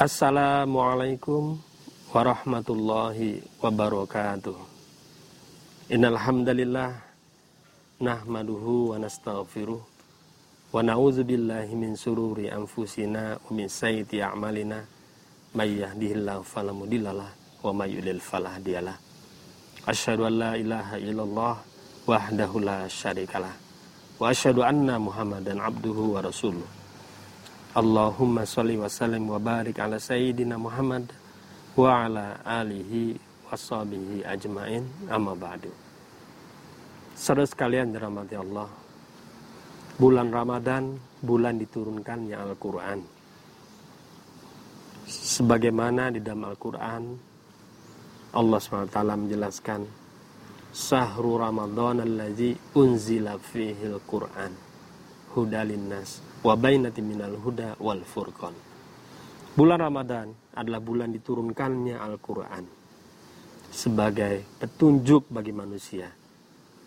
[0.00, 1.60] Assalamualaikum
[2.08, 4.56] warahmatullahi wabarakatuh.
[5.92, 6.96] Innalhamdalillah
[8.00, 9.76] Nahmaduhu wa nastaghfiruh
[10.72, 11.20] Wa na'udzu
[11.76, 14.80] min sururi anfusina wa min sayyiati a'malina.
[15.52, 17.30] May yahdihillahu fala mudhillalah
[17.60, 18.96] wa may yudlil fala hadiyalah
[19.84, 21.54] Asyhadu an la ilaha illallah
[22.08, 23.69] wahdahu la syarikalah
[24.20, 26.68] wa asyhadu anna Muhammadan abduhu wa rasuluh.
[27.72, 31.08] Allahumma sholli wa sallim wa barik ala sayyidina Muhammad
[31.72, 33.16] wa ala alihi
[33.48, 35.72] wa sahbihi ajmain amma ba'du.
[37.16, 38.68] Saudara sekalian dirahmati Allah.
[40.00, 43.00] Bulan Ramadan, bulan diturunkannya Al-Qur'an.
[45.08, 47.04] Sebagaimana di dalam Al-Qur'an
[48.30, 49.99] Allah SWT menjelaskan
[50.70, 54.54] Sahru Ramadan allazi unzila fihi al-Qur'an
[55.34, 58.54] hudalin nas wa bainati minal huda wal furqan.
[59.50, 62.64] Bulan Ramadan adalah bulan diturunkannya Al-Qur'an
[63.70, 66.06] sebagai petunjuk bagi manusia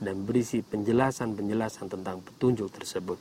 [0.00, 3.16] dan berisi penjelasan-penjelasan tentang petunjuk tersebut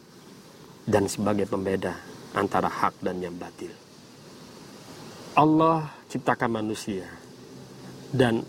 [0.88, 1.96] dan sebagai pembeda
[2.36, 3.72] antara hak dan yang batil.
[5.40, 7.08] Allah ciptakan manusia
[8.12, 8.44] dan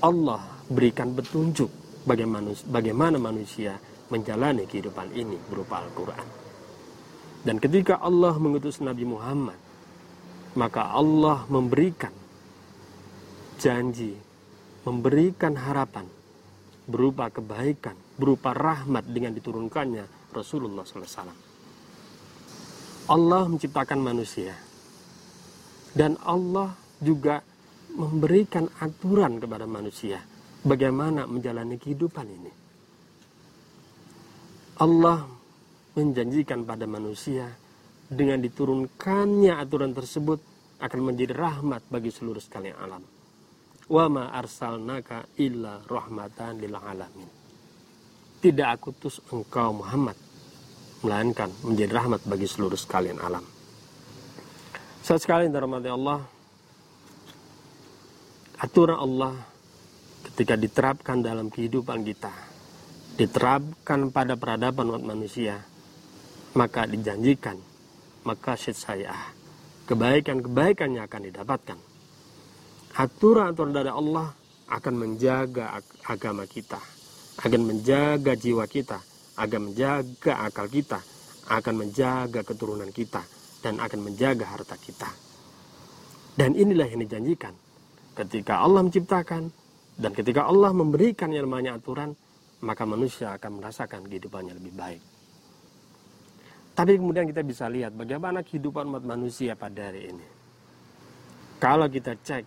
[0.00, 1.68] Allah berikan petunjuk
[2.06, 3.74] bagaimana manusia
[4.08, 6.26] menjalani kehidupan ini berupa Al-Quran.
[7.42, 9.58] Dan ketika Allah mengutus Nabi Muhammad,
[10.54, 12.12] maka Allah memberikan
[13.58, 14.14] janji,
[14.86, 16.06] memberikan harapan
[16.90, 21.50] berupa kebaikan, berupa rahmat dengan diturunkannya Rasulullah SAW.
[23.10, 24.54] Allah menciptakan manusia
[25.94, 27.42] dan Allah juga
[27.90, 30.22] memberikan aturan kepada manusia
[30.64, 32.52] bagaimana menjalani kehidupan ini.
[34.80, 35.28] Allah
[35.96, 37.52] menjanjikan pada manusia
[38.08, 40.40] dengan diturunkannya aturan tersebut
[40.80, 43.04] akan menjadi rahmat bagi seluruh sekalian alam.
[43.90, 47.30] Wa ma arsalnaka illa rahmatan lil alamin.
[48.40, 50.16] Tidak aku tus engkau Muhammad
[51.04, 53.44] melainkan menjadi rahmat bagi seluruh sekalian alam.
[55.04, 56.24] Saat sekali dirahmati Allah,
[58.60, 59.32] aturan Allah
[60.40, 62.32] ketika diterapkan dalam kehidupan kita,
[63.20, 65.60] diterapkan pada peradaban umat manusia,
[66.56, 67.60] maka dijanjikan
[68.24, 69.36] maka saya
[69.84, 71.78] kebaikan-kebaikannya akan didapatkan.
[72.96, 74.32] Aturan-aturan dari Allah
[74.72, 75.76] akan menjaga
[76.08, 76.80] agama kita
[77.44, 78.96] akan menjaga jiwa kita
[79.36, 81.04] akan menjaga akal kita
[81.52, 83.20] akan menjaga keturunan kita
[83.60, 85.12] dan akan menjaga harta kita.
[86.32, 87.52] Dan inilah yang dijanjikan.
[88.16, 89.59] Ketika Allah menciptakan
[90.00, 92.16] dan ketika Allah memberikan yang namanya aturan
[92.64, 95.02] maka manusia akan merasakan kehidupannya lebih baik
[96.80, 100.26] tapi kemudian kita bisa lihat bagaimana kehidupan umat manusia pada hari ini.
[101.60, 102.44] Kalau kita cek,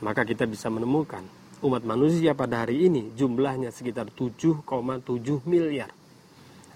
[0.00, 1.20] maka kita bisa menemukan
[1.60, 4.64] umat manusia pada hari ini jumlahnya sekitar 7,7
[5.44, 5.92] miliar.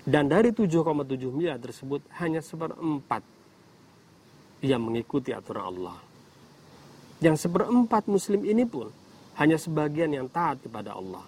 [0.05, 3.25] Dan dari 7,7 miliar tersebut hanya seperempat
[4.61, 5.97] yang mengikuti aturan Allah.
[7.25, 8.93] Yang seperempat muslim ini pun
[9.43, 11.27] hanya sebagian yang taat kepada Allah.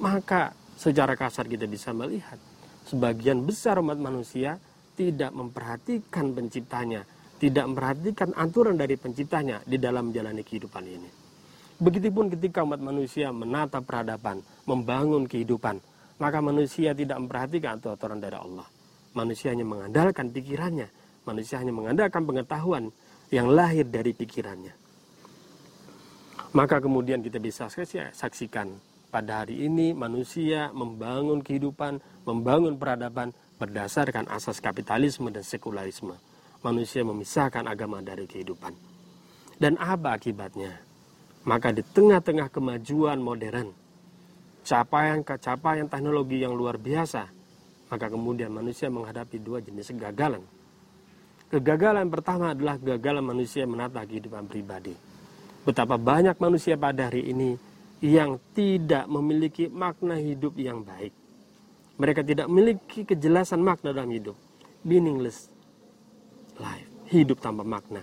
[0.00, 2.40] Maka secara kasar kita bisa melihat
[2.88, 4.56] sebagian besar umat manusia
[4.96, 7.04] tidak memperhatikan penciptanya,
[7.36, 11.10] tidak memperhatikan aturan dari penciptanya di dalam menjalani kehidupan ini.
[11.82, 15.82] Begitupun ketika umat manusia menata peradaban, membangun kehidupan,
[16.16, 18.64] maka manusia tidak memperhatikan aturan dari Allah.
[19.12, 20.88] Manusia hanya mengandalkan pikirannya,
[21.28, 22.88] manusia hanya mengandalkan pengetahuan
[23.28, 24.81] yang lahir dari pikirannya.
[26.52, 27.64] Maka kemudian kita bisa
[28.12, 28.76] saksikan
[29.08, 36.12] pada hari ini manusia membangun kehidupan, membangun peradaban berdasarkan asas kapitalisme dan sekularisme.
[36.60, 38.76] Manusia memisahkan agama dari kehidupan.
[39.56, 40.76] Dan apa akibatnya?
[41.48, 43.72] Maka di tengah-tengah kemajuan modern,
[44.62, 47.26] capaian-capaian teknologi yang luar biasa,
[47.88, 50.44] maka kemudian manusia menghadapi dua jenis kegagalan.
[51.50, 55.11] Kegagalan pertama adalah kegagalan manusia menata kehidupan pribadi.
[55.62, 57.54] Betapa banyak manusia pada hari ini
[58.02, 61.14] yang tidak memiliki makna hidup yang baik.
[62.02, 64.34] Mereka tidak memiliki kejelasan makna dalam hidup.
[64.82, 65.46] Meaningless
[66.58, 66.90] life.
[67.06, 68.02] Hidup tanpa makna.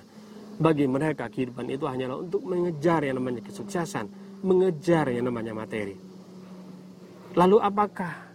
[0.55, 4.07] Bagi mereka kehidupan itu hanyalah untuk mengejar yang namanya kesuksesan.
[4.39, 5.99] Mengejar yang namanya materi.
[7.35, 8.31] Lalu apakah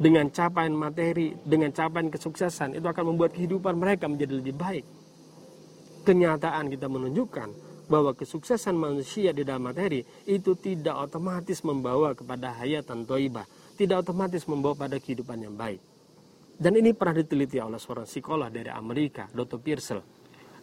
[0.00, 4.84] dengan capaian materi, dengan capaian kesuksesan itu akan membuat kehidupan mereka menjadi lebih baik?
[6.08, 13.08] Kenyataan kita menunjukkan bahwa kesuksesan manusia di dalam materi itu tidak otomatis membawa kepada hayatan
[13.08, 15.80] toibah, tidak otomatis membawa pada kehidupan yang baik.
[16.58, 19.62] Dan ini pernah diteliti oleh seorang psikolog dari Amerika, Dr.
[19.62, 20.02] Pearsall.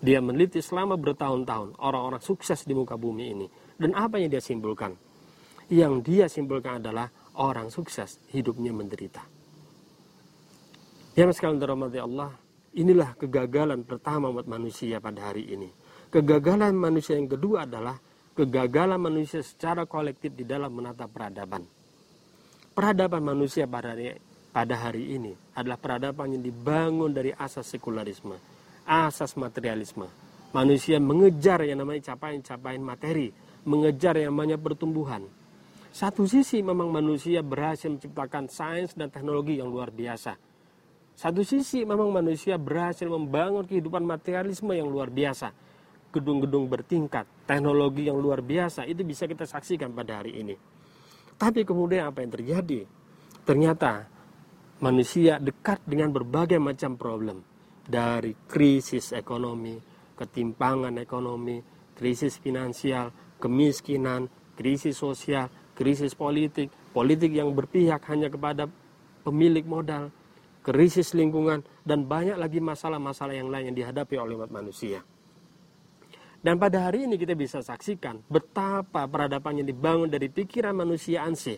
[0.04, 3.48] Dia meneliti selama bertahun-tahun orang-orang sukses di muka bumi ini.
[3.80, 4.92] Dan apa yang dia simpulkan?
[5.72, 9.24] Yang dia simpulkan adalah orang sukses hidupnya menderita.
[11.16, 12.36] Ya sekalian dirahmati Allah,
[12.76, 15.72] inilah kegagalan pertama buat manusia pada hari ini.
[16.16, 18.00] Kegagalan manusia yang kedua adalah
[18.40, 21.68] kegagalan manusia secara kolektif di dalam menata peradaban.
[22.72, 24.16] Peradaban manusia pada hari,
[24.48, 28.40] pada hari ini adalah peradaban yang dibangun dari asas sekularisme,
[28.88, 30.08] asas materialisme.
[30.56, 33.36] Manusia mengejar yang namanya capaian-capaian materi,
[33.68, 35.28] mengejar yang namanya pertumbuhan.
[35.92, 40.40] Satu sisi memang manusia berhasil menciptakan sains dan teknologi yang luar biasa
[41.16, 45.56] satu sisi memang manusia berhasil membangun kehidupan materialisme yang luar biasa.
[46.16, 50.56] Gedung-gedung bertingkat, teknologi yang luar biasa itu bisa kita saksikan pada hari ini.
[51.36, 52.88] Tapi kemudian apa yang terjadi?
[53.44, 54.08] Ternyata
[54.80, 57.44] manusia dekat dengan berbagai macam problem.
[57.84, 59.76] Dari krisis ekonomi,
[60.16, 61.60] ketimpangan ekonomi,
[61.94, 68.72] krisis finansial, kemiskinan, krisis sosial, krisis politik, politik yang berpihak hanya kepada
[69.22, 70.10] pemilik modal,
[70.64, 75.04] krisis lingkungan, dan banyak lagi masalah-masalah yang lain yang dihadapi oleh umat manusia.
[76.46, 81.58] Dan pada hari ini kita bisa saksikan betapa peradaban yang dibangun dari pikiran manusia ansih.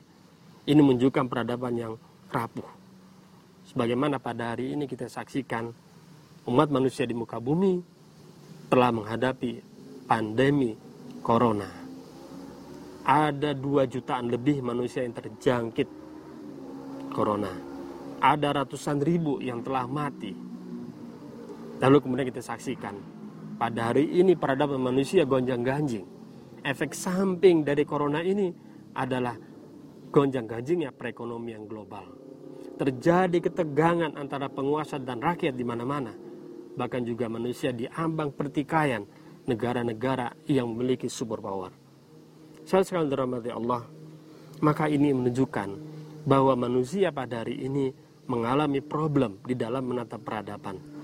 [0.64, 1.94] Ini menunjukkan peradaban yang
[2.32, 2.64] rapuh.
[3.68, 5.76] Sebagaimana pada hari ini kita saksikan
[6.48, 7.84] umat manusia di muka bumi
[8.72, 9.60] telah menghadapi
[10.08, 10.72] pandemi
[11.20, 11.68] corona.
[13.04, 15.88] Ada dua jutaan lebih manusia yang terjangkit
[17.12, 17.68] corona
[18.22, 20.34] ada ratusan ribu yang telah mati.
[21.78, 22.98] Lalu kemudian kita saksikan,
[23.58, 26.06] pada hari ini peradaban manusia gonjang ganjing.
[26.62, 28.54] Efek samping dari corona ini
[28.94, 29.34] adalah
[30.14, 32.06] gonjang ganjingnya perekonomian global.
[32.78, 36.14] Terjadi ketegangan antara penguasa dan rakyat di mana-mana.
[36.78, 39.02] Bahkan juga manusia diambang pertikaian
[39.50, 41.74] negara-negara yang memiliki super power.
[42.68, 43.82] Saya sekali dirahmati Allah,
[44.62, 45.70] maka ini menunjukkan
[46.28, 47.90] bahwa manusia pada hari ini
[48.28, 50.97] mengalami problem di dalam menata peradaban.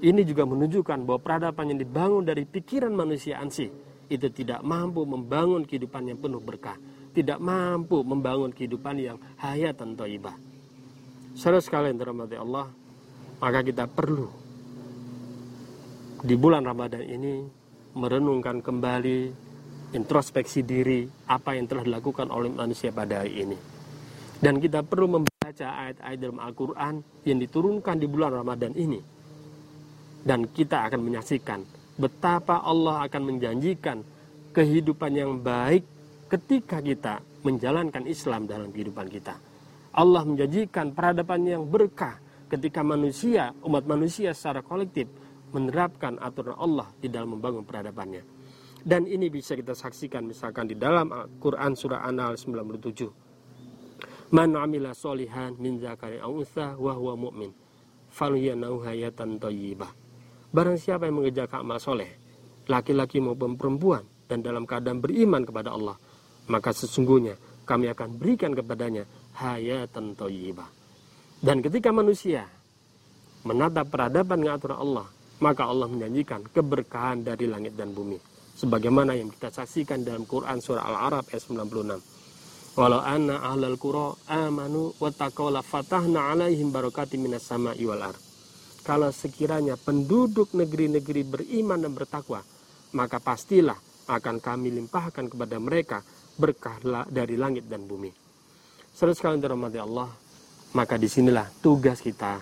[0.00, 3.68] Ini juga menunjukkan bahwa peradaban yang dibangun dari pikiran manusia ansih
[4.08, 6.80] itu tidak mampu membangun kehidupan yang penuh berkah,
[7.12, 10.34] tidak mampu membangun kehidupan yang hayat dan toibah.
[11.36, 12.72] Saudara sekalian dirahmati Allah,
[13.38, 14.26] maka kita perlu
[16.24, 17.44] di bulan Ramadan ini
[17.94, 19.18] merenungkan kembali
[19.92, 23.58] introspeksi diri apa yang telah dilakukan oleh manusia pada hari ini.
[24.40, 29.19] Dan kita perlu membaca ayat-ayat dalam Al-Quran yang diturunkan di bulan Ramadan ini.
[30.20, 31.60] Dan kita akan menyaksikan
[31.96, 34.00] betapa Allah akan menjanjikan
[34.52, 35.84] kehidupan yang baik
[36.28, 39.34] ketika kita menjalankan Islam dalam kehidupan kita.
[39.96, 45.10] Allah menjanjikan peradaban yang berkah ketika manusia, umat manusia secara kolektif
[45.50, 48.22] menerapkan aturan Allah di dalam membangun peradabannya.
[48.80, 55.58] Dan ini bisa kita saksikan misalkan di dalam Al-Quran surah An-Nahl 97 Man amila solihan
[55.58, 57.50] min zakari aw untha wa huwa mu'min
[58.14, 59.99] falyanahu hayatan thayyibah.
[60.50, 62.10] Barang siapa yang mengerjakan amal soleh,
[62.66, 65.94] laki-laki maupun perempuan dan dalam keadaan beriman kepada Allah,
[66.50, 69.06] maka sesungguhnya kami akan berikan kepadanya
[69.38, 70.66] hayatan thayyibah.
[71.38, 72.50] Dan ketika manusia
[73.46, 75.06] menatap peradaban dengan aturan Allah,
[75.38, 78.18] maka Allah menjanjikan keberkahan dari langit dan bumi.
[78.58, 82.76] Sebagaimana yang kita saksikan dalam Quran surah Al-Arab ayat 96.
[82.76, 88.29] Walau anna ahlal qura amanu wa taqaw fatahna alaihim barakati minas sama'i wal ar.
[88.80, 92.40] Kalau sekiranya penduduk negeri-negeri beriman dan bertakwa,
[92.96, 93.76] maka pastilah
[94.08, 96.00] akan kami limpahkan kepada mereka
[96.40, 98.10] berkah dari langit dan bumi.
[98.96, 100.10] Saudara sekalian dirahmati Allah,
[100.74, 102.40] maka di sinilah tugas kita.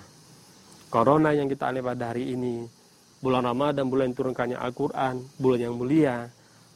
[0.89, 2.65] Corona yang kita alami pada hari ini,
[3.21, 6.31] bulan Ramadan, bulan turunkannya Al-Quran, bulan yang mulia,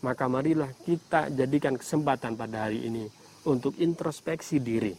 [0.04, 3.08] maka marilah kita jadikan kesempatan pada hari ini
[3.48, 4.92] untuk introspeksi diri,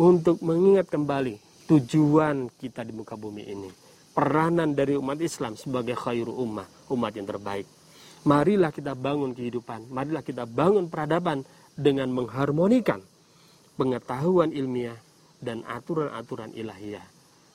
[0.00, 3.70] untuk mengingat kembali tujuan kita di muka bumi ini.
[4.10, 7.62] Peranan dari umat Islam sebagai khairu ummah, umat yang terbaik.
[8.26, 11.46] Marilah kita bangun kehidupan, marilah kita bangun peradaban
[11.78, 12.98] dengan mengharmonikan
[13.78, 14.98] pengetahuan ilmiah
[15.38, 17.06] dan aturan-aturan ilahiyah.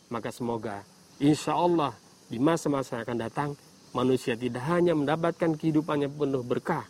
[0.09, 0.81] Maka semoga
[1.19, 1.91] insya Allah
[2.31, 3.49] di masa-masa yang akan datang
[3.91, 6.87] manusia tidak hanya mendapatkan kehidupan yang penuh berkah,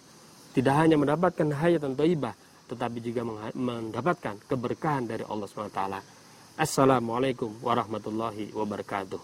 [0.54, 2.38] tidak hanya mendapatkan hayat dan taibah,
[2.70, 3.26] tetapi juga
[3.58, 5.82] mendapatkan keberkahan dari Allah SWT.
[6.56, 9.20] Assalamualaikum warahmatullahi wabarakatuh.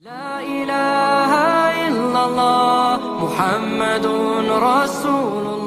[0.00, 5.59] La ilaha illallah Muhammadun Rasulullah